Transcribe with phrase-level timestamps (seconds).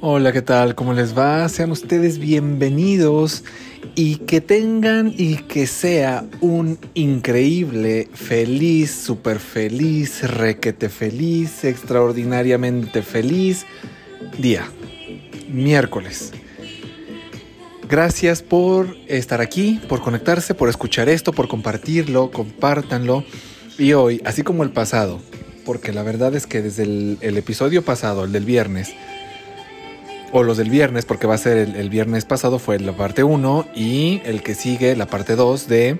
[0.00, 0.76] Hola, ¿qué tal?
[0.76, 1.48] ¿Cómo les va?
[1.48, 3.42] Sean ustedes bienvenidos
[3.96, 13.66] y que tengan y que sea un increíble, feliz, súper feliz, requete feliz, extraordinariamente feliz
[14.38, 14.70] día,
[15.48, 16.32] miércoles.
[17.88, 23.24] Gracias por estar aquí, por conectarse, por escuchar esto, por compartirlo, compártanlo.
[23.78, 25.20] Y hoy, así como el pasado,
[25.68, 28.94] porque la verdad es que desde el, episodio pasado, el del viernes,
[30.32, 33.68] o los del viernes, porque va a ser el, viernes pasado, fue la parte 1
[33.74, 35.98] y el que sigue, la parte 2 de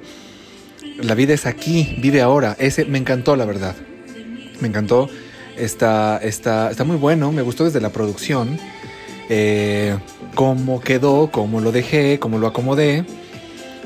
[1.00, 2.56] La vida es aquí, vive ahora.
[2.58, 3.76] Ese me encantó, la verdad.
[4.60, 5.08] Me encantó.
[5.56, 8.58] Está, está, está muy bueno, me gustó desde la producción.
[9.28, 9.96] Eh,
[10.34, 13.04] cómo quedó, cómo lo dejé, cómo lo acomodé.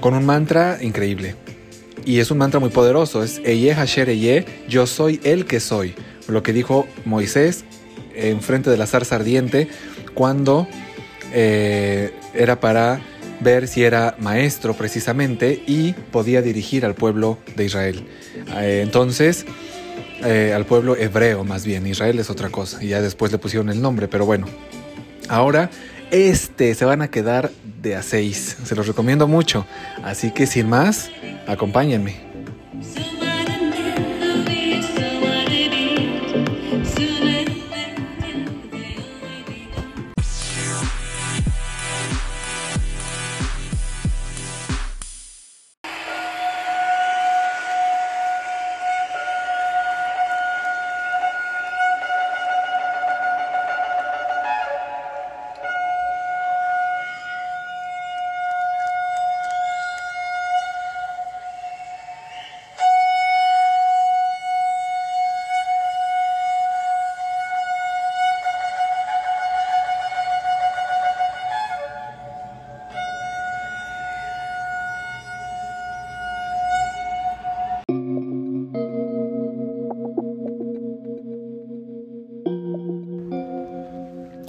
[0.01, 1.37] Con un mantra increíble.
[2.05, 3.23] Y es un mantra muy poderoso.
[3.23, 5.95] Es Eye Hasher Eye, yo soy el que soy.
[6.29, 7.65] Lo que dijo Moisés
[8.15, 9.69] en frente de la zarza ardiente
[10.15, 10.67] cuando
[11.33, 13.01] eh, era para
[13.41, 18.07] ver si era maestro precisamente y podía dirigir al pueblo de Israel.
[18.57, 19.45] Eh, entonces,
[20.25, 23.69] eh, al pueblo hebreo más bien, Israel es otra cosa, y ya después le pusieron
[23.71, 24.47] el nombre, pero bueno,
[25.29, 25.71] ahora
[26.11, 27.51] este se van a quedar
[27.83, 29.67] de a seis, se los recomiendo mucho,
[30.05, 31.11] así que sin más,
[31.47, 32.33] acompáñenme.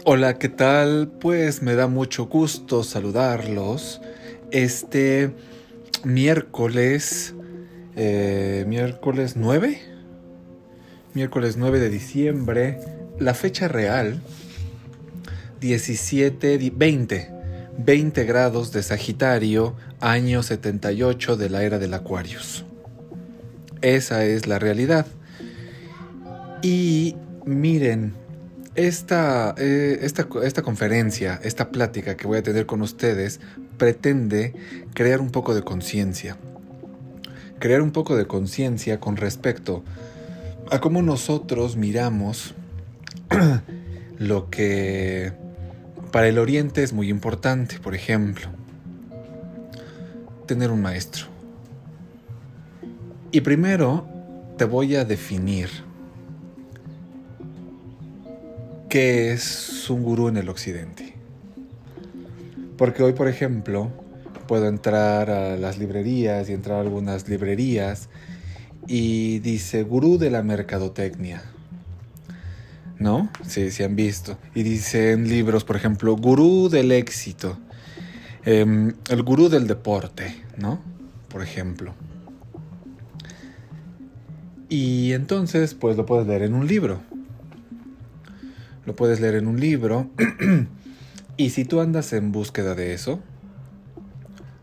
[0.05, 1.07] Hola, ¿qué tal?
[1.21, 4.01] Pues me da mucho gusto saludarlos.
[4.51, 5.31] Este
[6.03, 7.33] miércoles,
[7.95, 9.81] eh, miércoles 9,
[11.13, 12.79] miércoles 9 de diciembre,
[13.17, 14.19] la fecha real,
[15.61, 17.31] 17, 20,
[17.77, 22.65] 20 grados de Sagitario, año 78 de la era del Acuarios.
[23.81, 25.05] Esa es la realidad.
[26.61, 27.15] Y
[27.45, 28.21] miren,
[28.75, 33.39] esta, eh, esta, esta, conferencia, esta plática que voy a tener con ustedes,
[33.77, 34.53] pretende
[34.93, 36.37] crear un poco de conciencia.
[37.59, 39.83] Crear un poco de conciencia con respecto
[40.71, 42.55] a cómo nosotros miramos
[44.17, 45.33] lo que
[46.11, 47.79] para el Oriente es muy importante.
[47.79, 48.49] Por ejemplo,
[50.45, 51.27] tener un maestro.
[53.31, 54.07] Y primero
[54.57, 55.69] te voy a definir
[58.93, 61.15] qué es un gurú en el occidente.
[62.77, 63.91] Porque hoy, por ejemplo,
[64.47, 68.09] puedo entrar a las librerías y entrar a algunas librerías
[68.85, 71.41] y dice gurú de la mercadotecnia.
[72.99, 73.31] ¿No?
[73.47, 74.37] Sí, sí han visto.
[74.53, 77.57] Y dicen libros, por ejemplo, gurú del éxito.
[78.45, 80.79] Em, el gurú del deporte, ¿no?
[81.29, 81.95] Por ejemplo.
[84.69, 87.01] Y entonces, pues lo puedes leer en un libro
[88.85, 90.09] lo puedes leer en un libro.
[91.37, 93.19] y si tú andas en búsqueda de eso,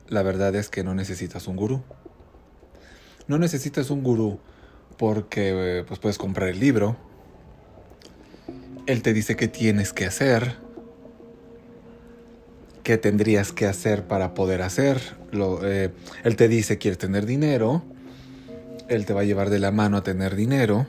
[0.08, 1.82] la verdad es que no necesitas un gurú.
[3.26, 4.40] No necesitas un gurú
[4.98, 6.96] porque pues puedes comprar el libro.
[8.86, 10.56] Él te dice qué tienes que hacer,
[12.82, 15.00] qué tendrías que hacer para poder hacer.
[15.62, 15.90] Eh,
[16.24, 17.84] él te dice quieres tener dinero,
[18.88, 20.88] él te va a llevar de la mano a tener dinero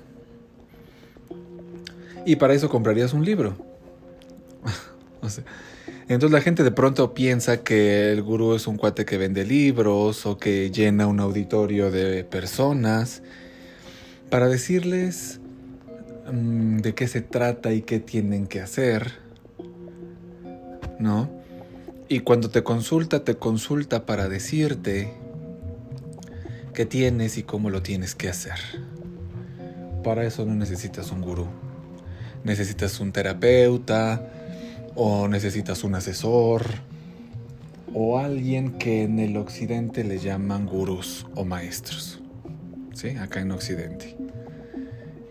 [2.25, 3.55] y para eso comprarías un libro.
[6.07, 10.25] entonces la gente de pronto piensa que el gurú es un cuate que vende libros
[10.25, 13.23] o que llena un auditorio de personas
[14.29, 15.39] para decirles
[16.31, 19.19] mm, de qué se trata y qué tienen que hacer.
[20.99, 21.29] ¿No?
[22.07, 25.13] Y cuando te consulta, te consulta para decirte
[26.73, 28.59] qué tienes y cómo lo tienes que hacer.
[30.03, 31.47] Para eso no necesitas un gurú
[32.43, 34.27] necesitas un terapeuta
[34.95, 36.65] o necesitas un asesor
[37.93, 42.21] o alguien que en el occidente le llaman gurús o maestros.
[42.93, 43.09] ¿Sí?
[43.09, 44.15] Acá en occidente.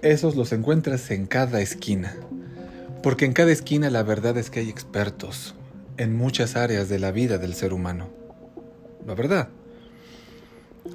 [0.02, 2.16] Esos los encuentras en cada esquina.
[3.02, 5.54] Porque en cada esquina la verdad es que hay expertos
[5.96, 8.08] en muchas áreas de la vida del ser humano.
[9.06, 9.48] La verdad.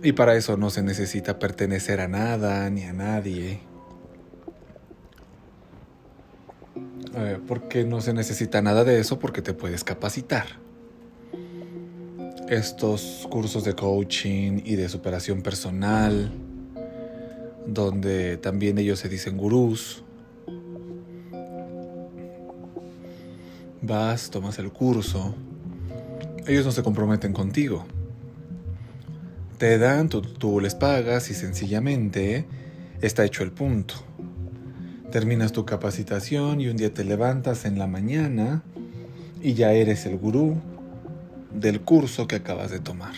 [0.04, 3.60] Y para eso no se necesita pertenecer a nada ni a nadie.
[7.48, 10.46] Porque no se necesita nada de eso porque te puedes capacitar.
[12.50, 16.32] Estos cursos de coaching y de superación personal,
[17.66, 20.04] donde también ellos se dicen gurús,
[23.82, 25.36] vas, tomas el curso,
[26.48, 27.86] ellos no se comprometen contigo.
[29.58, 32.46] Te dan, tú, les pagas y sencillamente
[33.02, 33.96] está hecho el punto.
[35.16, 38.64] Terminas tu capacitación y un día te levantas en la mañana
[39.42, 40.58] y ya eres el gurú
[41.54, 43.14] del curso que acabas de tomar.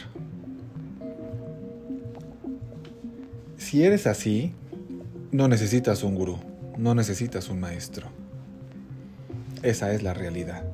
[3.58, 4.54] Si eres así,
[5.32, 6.38] no necesitas un gurú,
[6.78, 8.10] no necesitas un maestro.
[9.64, 10.66] Esa es la realidad.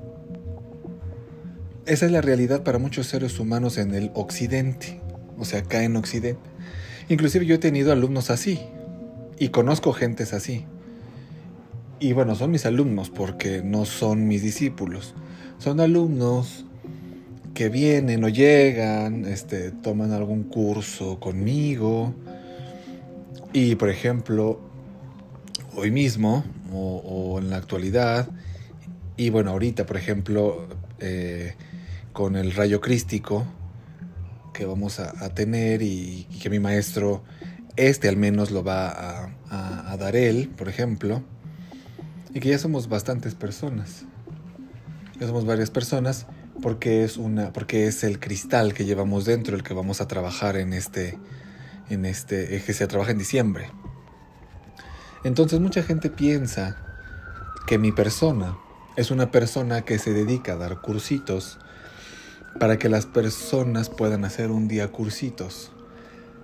[1.86, 5.00] Esa es la realidad para muchos seres humanos en el occidente,
[5.38, 6.50] o sea, acá en occidente.
[7.08, 8.60] Inclusive yo he tenido alumnos así
[9.40, 10.66] y conozco gentes así.
[12.00, 15.14] Y bueno, son mis alumnos porque no son mis discípulos.
[15.58, 16.66] Son alumnos
[17.54, 22.14] que vienen o llegan, este, toman algún curso conmigo.
[23.54, 24.60] Y por ejemplo,
[25.76, 28.28] hoy mismo o en la actualidad,
[29.16, 30.68] y bueno, ahorita, por ejemplo,
[31.00, 31.54] eh,
[32.14, 33.46] con el rayo crístico
[34.54, 37.24] que vamos a, tener y, que mi maestro,
[37.76, 41.24] este al menos lo va a, a, dar él, por ejemplo,
[42.34, 44.06] y que ya somos bastantes personas.
[45.20, 46.26] Ya somos varias personas
[46.62, 50.58] porque es una porque es el cristal que llevamos dentro el que vamos a trabajar
[50.58, 51.18] en este
[51.90, 53.70] en este que se trabaja en diciembre.
[55.24, 56.78] Entonces mucha gente piensa
[57.68, 58.58] que mi persona
[58.96, 61.60] es una persona que se dedica a dar cursitos
[62.60, 65.72] para que las personas puedan hacer un día cursitos.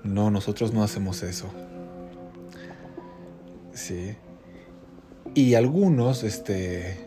[0.04, 1.52] No, nosotros no hacemos eso.
[3.74, 4.16] Sí.
[5.36, 6.98] Y algunos, este,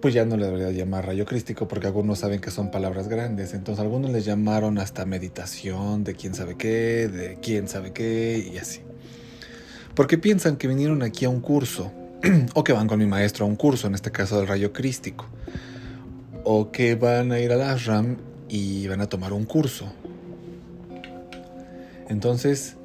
[0.00, 3.54] pues ya no le debería llamar rayo crístico porque algunos saben que son palabras grandes.
[3.54, 8.58] Entonces algunos les llamaron hasta meditación de quién sabe qué, de quién sabe qué y
[8.58, 8.80] así.
[9.94, 11.92] Porque piensan que vinieron aquí a un curso
[12.54, 15.26] o que van con mi maestro a un curso, en este caso del rayo crístico,
[16.44, 18.16] o que van a ir al ashram
[18.48, 19.92] y van a tomar un curso.
[22.08, 22.76] Entonces,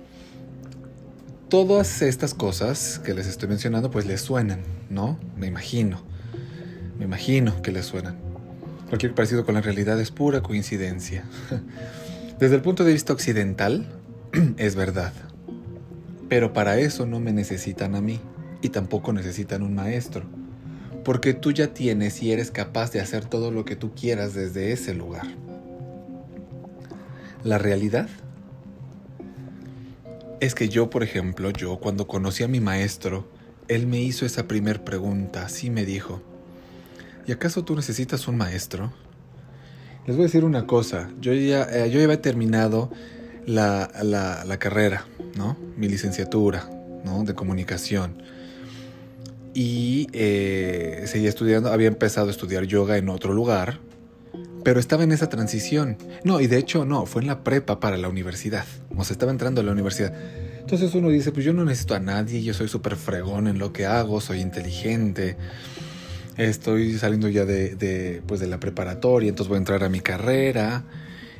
[1.49, 5.17] todas estas cosas que les estoy mencionando, pues les suenan, ¿no?
[5.37, 6.01] Me imagino.
[6.97, 8.17] Me imagino que les suenan.
[8.89, 11.23] Cualquier parecido con la realidad es pura coincidencia.
[12.39, 13.87] Desde el punto de vista occidental,
[14.57, 15.13] es verdad.
[16.29, 18.19] Pero para eso no me necesitan a mí
[18.61, 20.25] y tampoco necesitan un maestro,
[21.05, 24.73] porque tú ya tienes y eres capaz de hacer todo lo que tú quieras desde
[24.73, 25.27] ese lugar.
[27.43, 28.09] La realidad
[30.39, 33.27] es que yo, por ejemplo, yo cuando conocí a mi maestro,
[33.67, 36.21] él me hizo esa primer pregunta, así me dijo,
[37.25, 38.93] ¿y acaso tú necesitas un maestro?
[40.05, 42.91] Les voy a decir una cosa, yo ya, eh, yo ya había terminado
[43.45, 45.05] la, la, carrera,
[45.35, 45.57] ¿no?
[45.75, 46.69] Mi licenciatura,
[47.03, 47.23] ¿no?
[47.23, 48.21] De comunicación
[49.59, 53.79] y eh, seguía estudiando, había empezado a estudiar yoga en otro lugar,
[54.67, 55.95] pero estaba en esa transición.
[56.25, 58.65] No, y de hecho no, fue en la prepa para la universidad,
[58.97, 60.13] o sea, estaba entrando a la universidad.
[60.59, 63.71] Entonces uno dice, pues yo no necesito a nadie, yo soy súper fregón en lo
[63.71, 65.37] que hago, soy inteligente,
[66.35, 70.01] estoy saliendo ya de, de, pues de la preparatoria, entonces voy a entrar a mi
[70.01, 70.83] carrera.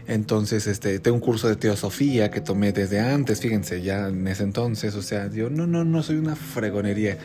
[0.07, 4.43] Entonces, este, tengo un curso de teosofía que tomé desde antes, fíjense, ya en ese
[4.43, 7.17] entonces, o sea, yo no, no, no soy una fregonería.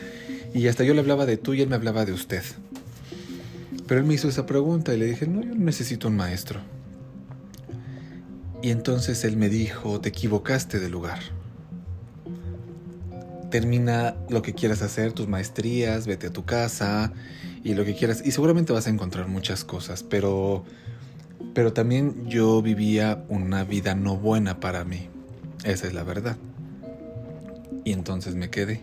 [0.52, 2.42] Y hasta yo le hablaba de tú y él me hablaba de usted.
[3.92, 6.60] Pero él me hizo esa pregunta y le dije, no, yo necesito un maestro.
[8.62, 11.18] Y entonces él me dijo, te equivocaste de lugar.
[13.50, 17.12] Termina lo que quieras hacer, tus maestrías, vete a tu casa
[17.62, 18.22] y lo que quieras.
[18.24, 20.64] Y seguramente vas a encontrar muchas cosas, pero,
[21.52, 25.10] pero también yo vivía una vida no buena para mí.
[25.64, 26.38] Esa es la verdad.
[27.84, 28.82] Y entonces me quedé.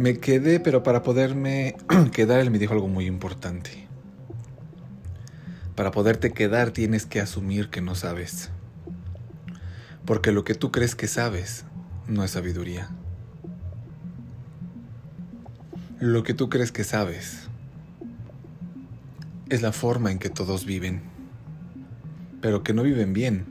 [0.00, 1.76] Me quedé, pero para poderme
[2.14, 3.86] quedar, él me dijo algo muy importante.
[5.74, 8.48] Para poderte quedar tienes que asumir que no sabes.
[10.06, 11.66] Porque lo que tú crees que sabes
[12.06, 12.88] no es sabiduría.
[15.98, 17.50] Lo que tú crees que sabes
[19.50, 21.02] es la forma en que todos viven,
[22.40, 23.44] pero que no viven bien,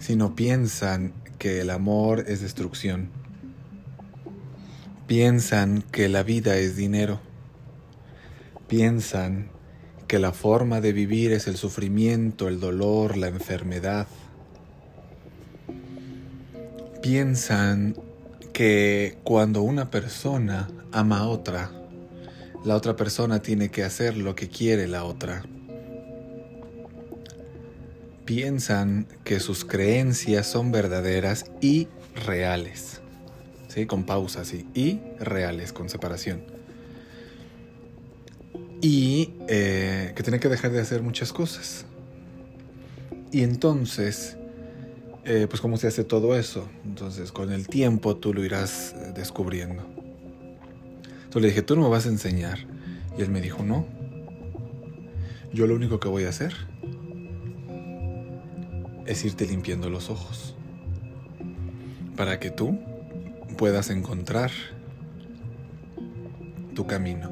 [0.00, 3.21] sino piensan que el amor es destrucción
[5.14, 7.20] Piensan que la vida es dinero.
[8.66, 9.50] Piensan
[10.08, 14.06] que la forma de vivir es el sufrimiento, el dolor, la enfermedad.
[17.02, 17.94] Piensan
[18.54, 21.70] que cuando una persona ama a otra,
[22.64, 25.42] la otra persona tiene que hacer lo que quiere la otra.
[28.24, 33.01] Piensan que sus creencias son verdaderas y reales.
[33.72, 33.86] ¿Sí?
[33.86, 36.42] Con pausas, Y reales, con separación.
[38.82, 41.86] Y eh, que tiene que dejar de hacer muchas cosas.
[43.30, 44.36] Y entonces,
[45.24, 46.68] eh, pues cómo se hace todo eso.
[46.84, 49.86] Entonces, con el tiempo tú lo irás eh, descubriendo.
[51.24, 52.58] Entonces le dije, tú no me vas a enseñar.
[53.16, 53.86] Y él me dijo, no.
[55.54, 56.52] Yo lo único que voy a hacer
[59.06, 60.56] es irte limpiando los ojos.
[62.16, 62.78] Para que tú
[63.52, 64.50] puedas encontrar
[66.74, 67.30] tu camino.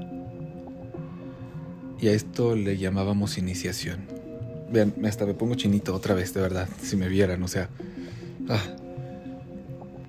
[2.00, 4.06] Y a esto le llamábamos iniciación.
[4.72, 7.68] Vean, hasta me pongo chinito otra vez, de verdad, si me vieran, o sea.
[8.48, 8.62] Ah.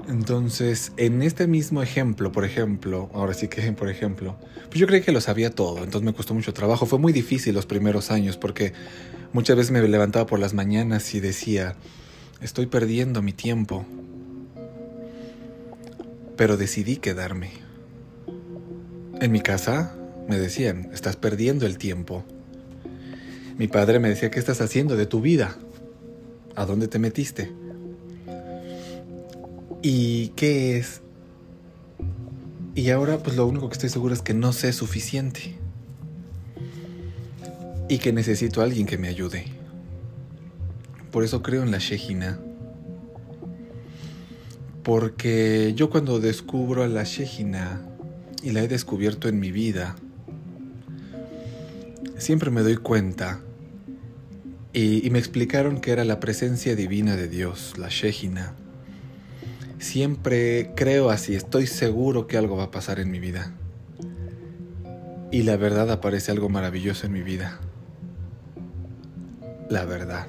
[0.07, 4.37] Entonces, en este mismo ejemplo, por ejemplo, ahora sí que, por ejemplo,
[4.69, 6.85] pues yo creí que lo sabía todo, entonces me costó mucho trabajo.
[6.85, 8.73] Fue muy difícil los primeros años porque
[9.33, 11.75] muchas veces me levantaba por las mañanas y decía,
[12.41, 13.85] estoy perdiendo mi tiempo.
[16.41, 17.51] Pero decidí quedarme.
[19.19, 19.95] En mi casa
[20.27, 22.25] me decían, estás perdiendo el tiempo.
[23.59, 25.55] Mi padre me decía, ¿qué estás haciendo de tu vida?
[26.55, 27.51] ¿A dónde te metiste?
[29.83, 31.01] ¿Y qué es?
[32.73, 35.59] Y ahora pues lo único que estoy seguro es que no sé suficiente.
[37.87, 39.45] Y que necesito a alguien que me ayude.
[41.11, 42.39] Por eso creo en la Shejina.
[44.83, 47.81] Porque yo cuando descubro a la Shejina
[48.41, 49.95] y la he descubierto en mi vida,
[52.17, 53.41] siempre me doy cuenta
[54.73, 58.53] y, me explicaron que era la presencia divina de Dios, la Shejina.
[59.79, 63.53] Siempre creo así, estoy seguro que algo va a pasar en mi vida.
[65.31, 67.59] Y la verdad aparece algo maravilloso en mi vida.
[69.69, 70.27] La verdad.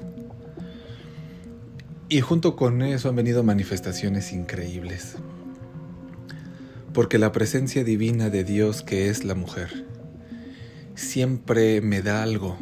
[2.13, 5.15] Y junto con eso han venido manifestaciones increíbles.
[6.93, 9.87] Porque la presencia divina de Dios que es la mujer
[10.93, 12.55] siempre me da algo,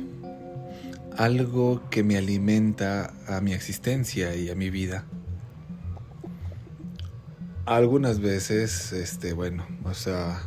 [1.18, 5.04] algo que me alimenta a mi existencia y a mi vida
[7.66, 10.44] algunas veces, este, bueno, o sea,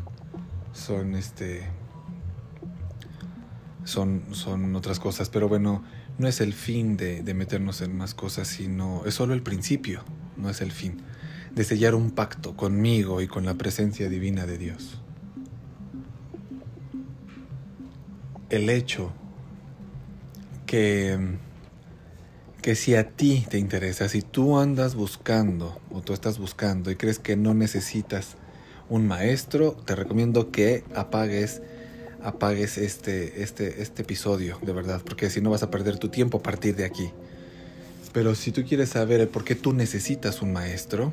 [0.73, 1.69] son este
[3.85, 5.85] son, son otras cosas, pero bueno,
[6.19, 10.05] no es el fin de, de, meternos en más cosas, sino es solo el principio,
[10.37, 11.03] no es el fin,
[11.55, 15.01] de sellar un pacto conmigo y con la presencia divina de Dios.
[18.51, 19.13] El hecho
[20.67, 21.39] que
[22.65, 26.97] que si a ti te interesa, si tú andas buscando o tú estás buscando y
[26.97, 28.37] crees que no necesitas
[28.89, 31.61] un maestro, te recomiendo que apagues
[32.25, 36.39] apagues este, este, este episodio, de verdad, porque si no vas a perder tu tiempo
[36.39, 37.11] a partir de aquí.
[38.13, 41.13] Pero si tú quieres saber por qué tú necesitas un maestro,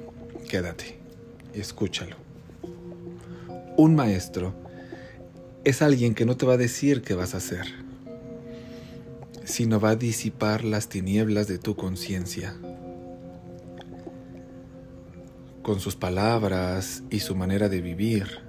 [0.50, 0.98] quédate
[1.54, 2.16] y escúchalo.
[3.78, 4.54] Un maestro
[5.64, 7.82] es alguien que no te va a decir qué vas a hacer
[9.52, 12.56] sino va a disipar las tinieblas de tu conciencia.
[15.62, 18.40] Con sus palabras y su manera de vivir,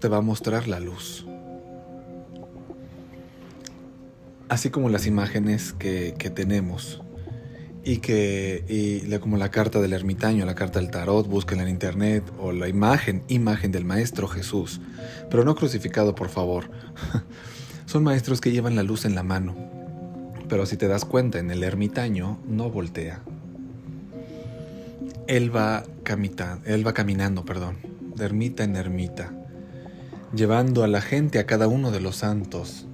[0.00, 1.26] te va a mostrar la luz.
[4.48, 7.00] Así como las imágenes que, tenemos
[7.84, 12.50] y que como la carta del ermitaño, la carta del tarot, búsquenla en internet o
[12.50, 14.80] la imagen, imagen del maestro Jesús,
[15.30, 16.70] pero no crucificado, por favor.
[17.86, 19.54] Son maestros que llevan la luz en la mano,
[20.48, 23.20] pero si te das cuenta en el ermitaño no voltea.
[25.28, 25.84] Él va,
[26.64, 27.76] él va caminando, perdón,
[28.16, 29.32] de ermita en ermita,
[30.34, 32.86] llevando a la gente a cada uno de los santos,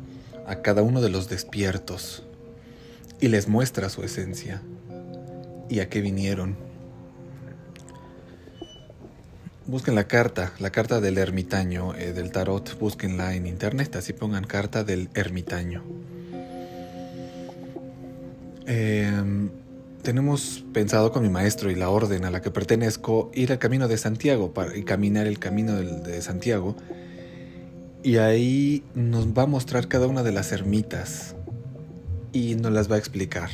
[0.47, 2.23] a cada uno de los despiertos,
[3.21, 4.63] y les muestra su esencia
[5.69, 6.57] y a qué vinieron
[9.69, 14.45] Busquen la carta, la carta del ermitaño eh, del tarot, búsquenla en internet, así pongan
[14.45, 15.83] carta del ermitaño.
[18.65, 19.51] Em,
[20.03, 23.89] tenemos pensado con mi maestro y la orden a la que pertenezco ir al camino
[23.89, 26.77] de Santiago para, y caminar el camino de Santiago.
[28.07, 31.35] Y ahí nos va a mostrar cada una de las ermitas
[32.33, 33.51] y nos las va a explicar.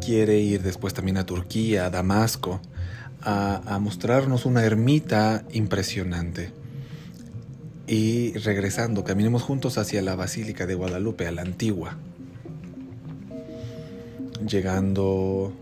[0.00, 2.62] Quiere ir después también a Turquía, a Damasco
[3.20, 6.52] a, mostrarnos una ermita impresionante.
[7.86, 11.98] Y regresando, caminemos juntos hacia la Basílica de Guadalupe, a la antigua.
[14.48, 15.52] Llegando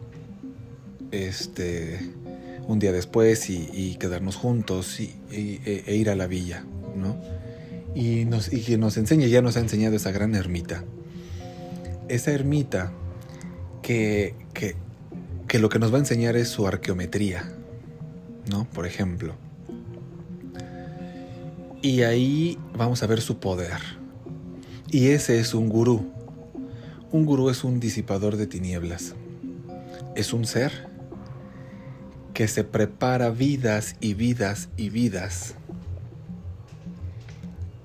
[1.11, 2.09] este
[2.69, 6.65] un día después y, quedarnos juntos y, e, e, ir a la villa,
[6.97, 7.17] ¿no?
[7.95, 10.85] Y, nos, y que nos enseñe, ya nos ha enseñado esa gran ermita.
[12.09, 12.93] Esa ermita
[13.83, 14.77] que, que,
[15.49, 17.53] que lo que nos va a enseñar es su arqueometría,
[18.51, 18.65] ¿no?
[18.71, 19.35] Por ejemplo.
[21.83, 23.81] Y ahí vamos a ver su poder.
[24.91, 26.13] Y ese es un gurú.
[27.11, 29.15] Un gurú es un disipador de tinieblas.
[30.15, 30.93] Es un ser
[32.35, 35.55] que se prepara vidas y vidas y vidas.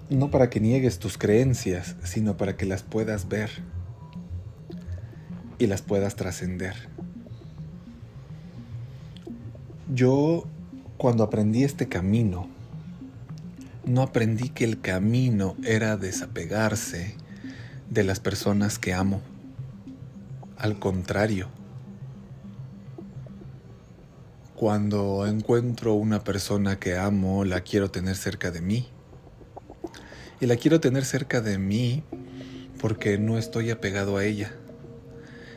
[0.09, 3.49] No para que niegues tus creencias, sino para que las puedas ver
[5.59, 6.75] y las puedas trascender.
[9.93, 10.45] Yo,
[10.97, 12.47] cuando aprendí este camino,
[13.85, 17.15] no aprendí que el camino era desapegarse
[17.89, 19.21] de las personas que amo.
[20.57, 21.49] Al contrario,
[24.55, 28.87] cuando encuentro una persona que amo, la quiero tener cerca de mí.
[30.39, 32.03] Y la quiero tener cerca de mí
[32.79, 34.51] porque no estoy apegado a ella,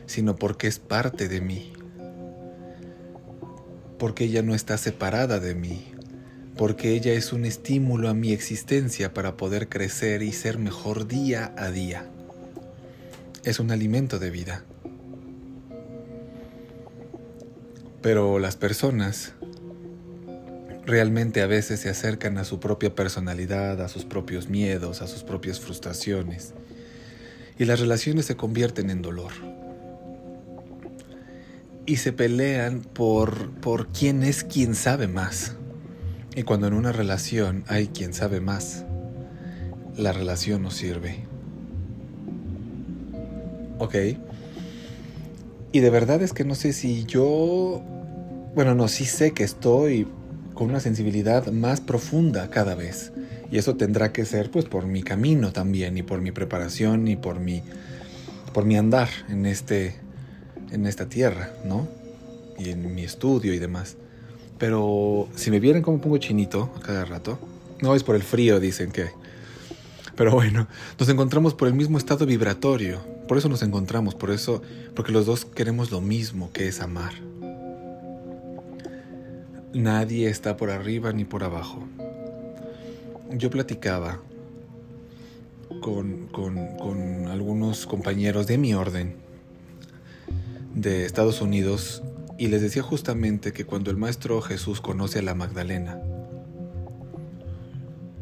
[0.05, 1.73] sino porque es parte de mí
[4.01, 5.85] porque ella no está separada de mí,
[6.57, 11.53] porque ella es un estímulo a mi existencia para poder crecer y ser mejor día
[11.55, 12.09] a día.
[13.43, 14.63] Es un alimento de vida.
[18.01, 19.35] Pero las personas
[20.85, 25.23] realmente a veces se acercan a su propia personalidad, a sus propios miedos, a sus
[25.23, 26.53] propias frustraciones,
[27.57, 29.31] y las relaciones se convierten en dolor
[31.85, 35.55] y se pelean por, por quién es quien sabe más.
[36.35, 38.85] Y cuando en una relación hay quien sabe más,
[39.97, 41.25] la relación no sirve.
[43.79, 43.95] ¿Ok?
[45.71, 47.81] Y de verdad es que no sé si yo...
[48.55, 50.07] Bueno, no, sí sé que estoy
[50.53, 53.11] con una sensibilidad más profunda cada vez.
[53.51, 57.15] Y eso tendrá que ser pues por mi camino también y por mi preparación y
[57.15, 57.63] por mi,
[58.53, 59.95] por mi andar en este,
[60.71, 61.87] en esta tierra, ¿no?
[62.57, 63.97] Y en mi estudio y demás.
[64.57, 67.39] Pero si me vieran como pongo chinito a cada rato,
[67.81, 69.09] no es por el frío, dicen que.
[70.15, 70.67] Pero bueno,
[70.99, 72.99] nos encontramos por el mismo estado vibratorio.
[73.27, 74.61] Por eso nos encontramos, por eso,
[74.95, 77.13] porque los dos queremos lo mismo, que es amar.
[79.73, 81.87] Nadie está por arriba ni por abajo.
[83.31, 84.19] Yo platicaba
[85.79, 89.15] con, con, algunos compañeros de mi orden
[90.75, 92.03] de Estados Unidos
[92.37, 96.01] y les decía justamente que cuando el Maestro Jesús conoce a la Magdalena,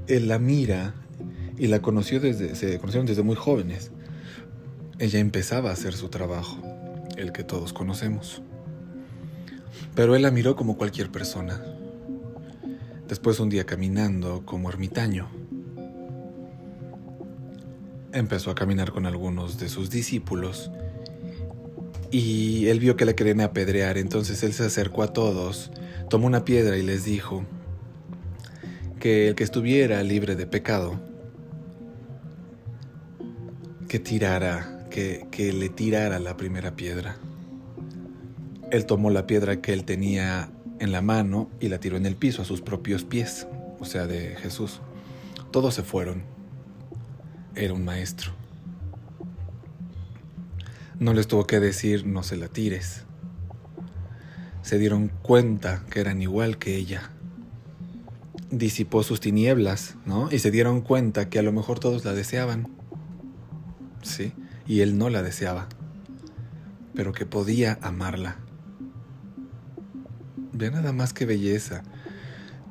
[0.06, 0.94] él la mira
[1.58, 3.90] y la conoció desde, se conocieron desde muy jóvenes.
[5.00, 6.62] Ella empezaba a hacer su trabajo,
[7.18, 8.44] el que todos conocemos.
[9.96, 11.62] Pero él la miró como cualquier persona.
[13.08, 15.28] Después un día caminando como ermitaño,
[18.14, 20.72] empezó a caminar con algunos de sus discípulos
[22.12, 25.72] y él vio que la querían apedrear, entonces él se acercó a todos,
[26.10, 27.46] tomó una piedra y les dijo
[29.00, 31.00] que el que estuviera libre de pecado,
[33.88, 37.18] que tirara, que, que le tirara la primera piedra.
[38.72, 42.16] Él tomó la piedra que él tenía en la mano y la tiró en el
[42.16, 43.48] piso a sus propios pies,
[43.80, 44.82] o sea, de Jesús.
[45.52, 46.24] Todos se fueron.
[47.56, 48.32] Era un maestro.
[51.00, 53.06] No les tuvo que decir no se la tires.
[54.62, 57.10] Se dieron cuenta que eran igual que ella.
[58.52, 60.30] Disipó sus tinieblas, ¿no?
[60.32, 62.68] Y se dieron cuenta que a lo mejor todos la deseaban.
[64.04, 64.34] Sí,
[64.68, 65.68] y él no la deseaba,
[66.94, 68.38] pero que podía amarla.
[70.60, 71.84] Ve nada más que belleza.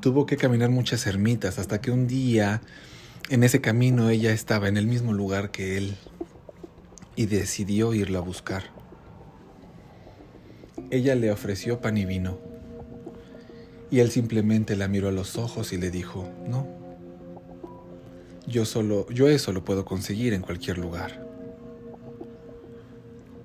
[0.02, 2.60] Tuvo que caminar muchas ermitas hasta que un día
[3.30, 5.96] en ese camino ella estaba en el mismo lugar que él
[7.16, 8.64] y decidió irla a buscar.
[10.90, 12.38] Ella le ofreció pan y vino,
[13.90, 16.66] y él simplemente la miró a los ojos y le dijo, no,
[18.46, 21.26] yo solo, yo eso lo puedo conseguir en cualquier lugar.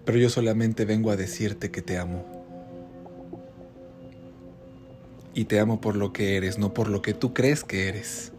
[0.03, 2.42] Pero yo solamente vengo a decirte que te amo.
[5.33, 8.31] Y te amo por lo que eres, no por lo que tú crees que eres.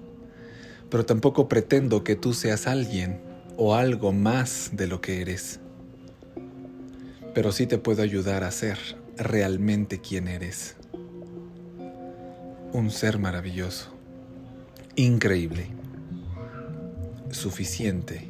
[0.91, 3.21] Pero tampoco pretendo que tú seas alguien
[3.57, 5.61] o algo más de lo que eres.
[7.35, 8.79] Pero sí te puedo ayudar a ser
[9.17, 10.77] realmente quien eres.
[12.73, 13.95] un ser maravilloso,
[14.97, 15.69] increíble,
[17.31, 18.29] suficiente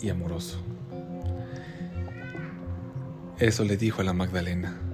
[0.00, 0.58] y amoroso.
[3.38, 4.91] Eso le dijo a la Magdalena.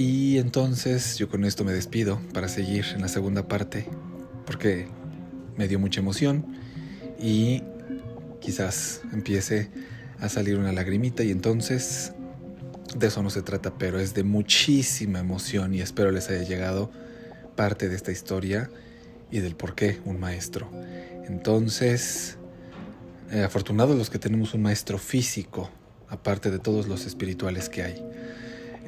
[0.00, 3.86] Y entonces yo con esto me despido para seguir en la segunda parte,
[4.46, 4.88] porque
[5.58, 6.46] me dio mucha emoción
[7.18, 7.62] y
[8.40, 9.68] quizás empiece
[10.18, 12.14] a salir una lagrimita y entonces
[12.96, 16.90] de eso no se trata, pero es de muchísima emoción y espero les haya llegado
[17.54, 18.70] parte de esta historia
[19.30, 20.70] y del por qué un maestro.
[21.28, 22.38] Entonces,
[23.30, 25.68] eh, afortunados los que tenemos un maestro físico,
[26.08, 28.02] aparte de todos los espirituales que hay.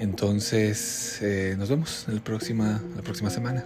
[0.02, 3.64] Entonces, eh, nos vemos en próxima, la próxima semana.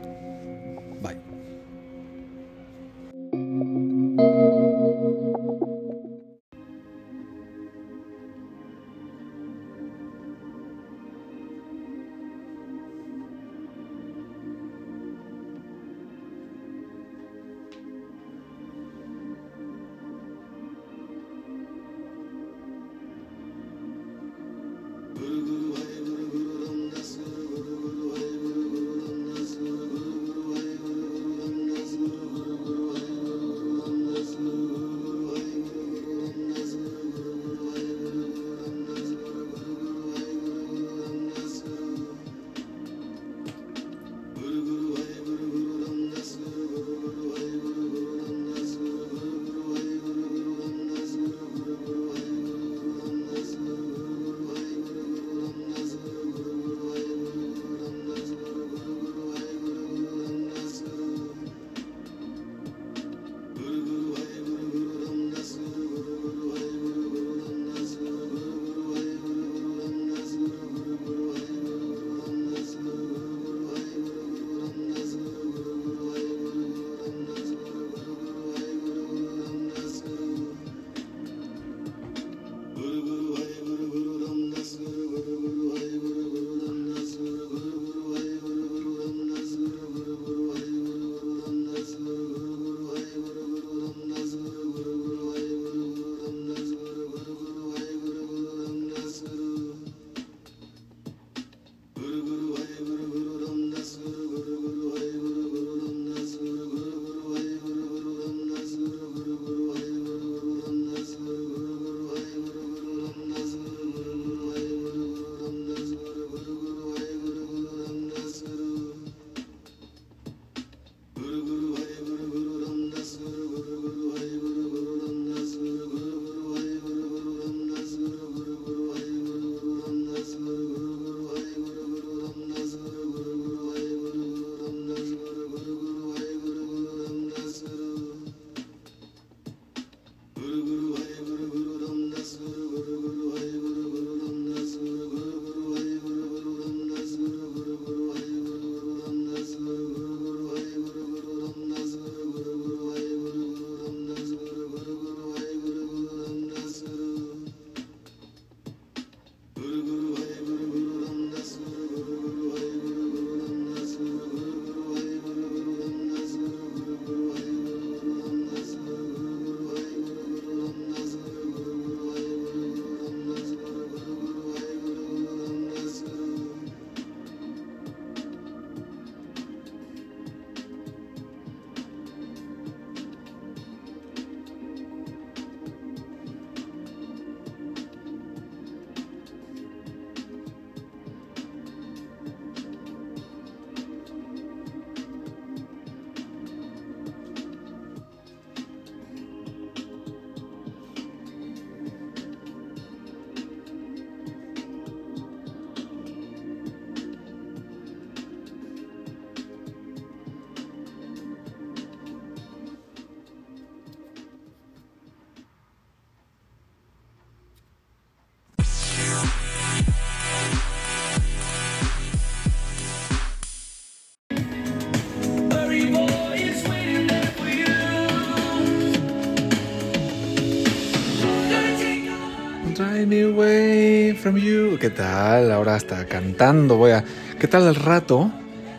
[234.35, 235.53] ¿Qué tal?
[235.53, 237.05] Ahora hasta cantando voy a...
[237.39, 238.29] ¿Qué tal al rato?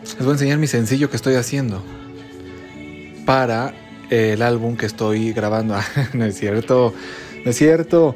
[0.02, 1.82] Les voy a enseñar mi sencillo que estoy haciendo
[3.24, 3.72] para
[4.10, 5.74] el álbum que estoy grabando.
[5.96, 6.92] Ah, no es cierto,
[7.46, 8.14] no es cierto.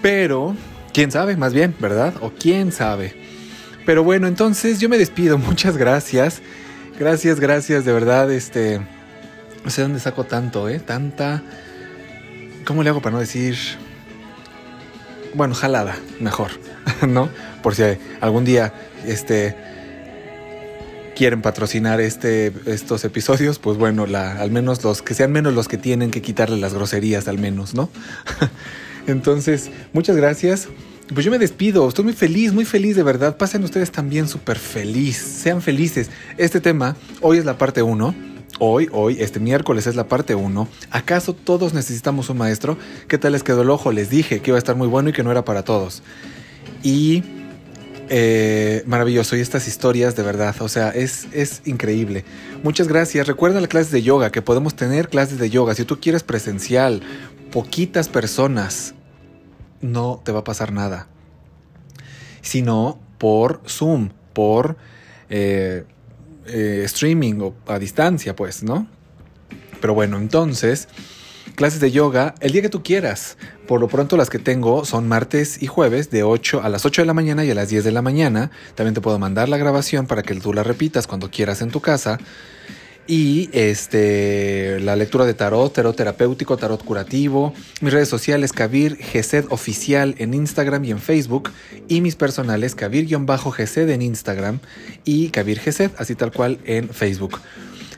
[0.00, 0.54] Pero,
[0.92, 2.14] quién sabe, más bien, ¿verdad?
[2.20, 3.16] O quién sabe.
[3.84, 5.38] Pero bueno, entonces yo me despido.
[5.38, 6.40] Muchas gracias.
[7.00, 8.80] Gracias, gracias, de verdad, este...
[9.64, 10.78] No sé dónde saco tanto, ¿eh?
[10.78, 11.42] Tanta...
[12.64, 13.56] ¿Cómo le hago para no decir...
[15.34, 16.52] Bueno, jalada, mejor,
[17.08, 17.28] ¿no?
[17.62, 17.82] Por si
[18.20, 18.72] algún día,
[19.06, 19.56] este...
[21.16, 25.68] Quieren patrocinar este, estos episodios, pues bueno, la, al menos los que sean menos los
[25.68, 27.88] que tienen que quitarle las groserías, al menos, ¿no?
[29.06, 30.66] Entonces, muchas gracias.
[31.12, 33.36] Pues yo me despido, estoy muy feliz, muy feliz de verdad.
[33.36, 36.10] Pasen ustedes también súper feliz, sean felices.
[36.36, 38.33] Este tema, hoy es la parte 1.
[38.60, 40.68] Hoy, hoy, este miércoles es la parte 1.
[40.90, 42.78] ¿Acaso todos necesitamos un maestro?
[43.08, 43.90] ¿Qué tal les quedó el ojo?
[43.90, 46.02] Les dije que iba a estar muy bueno y que no era para todos.
[46.84, 47.24] Y
[48.08, 49.36] eh, maravilloso.
[49.36, 52.24] Y estas historias, de verdad, o sea, es, es increíble.
[52.62, 53.26] Muchas gracias.
[53.26, 55.74] Recuerda las clases de yoga, que podemos tener clases de yoga.
[55.74, 57.02] Si tú quieres presencial,
[57.50, 58.94] poquitas personas,
[59.80, 61.08] no te va a pasar nada.
[62.40, 64.76] Sino por Zoom, por
[65.28, 65.86] eh,
[66.46, 68.86] eh, streaming o a distancia, pues, ¿no?
[69.80, 70.88] Pero bueno, entonces,
[71.54, 73.36] clases de yoga el día que tú quieras.
[73.66, 77.02] Por lo pronto las que tengo son martes y jueves de 8 a las 8
[77.02, 78.50] de la mañana y a las 10 de la mañana.
[78.74, 81.80] También te puedo mandar la grabación para que tú la repitas cuando quieras en tu
[81.80, 82.18] casa.
[83.06, 87.52] Y este, la lectura de tarot, tarot terapéutico, tarot curativo.
[87.80, 91.50] Mis redes sociales, Kabir Gesed Oficial en Instagram y en Facebook.
[91.88, 94.60] Y mis personales, Kabir-Gesed en Instagram
[95.04, 97.40] y Kabir Gesed, así tal cual en Facebook.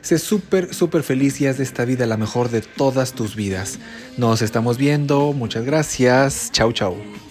[0.01, 3.79] Sé súper, súper feliz y haz de esta vida la mejor de todas tus vidas.
[4.17, 5.33] Nos estamos viendo.
[5.33, 6.49] Muchas gracias.
[6.51, 7.26] Chau, chau.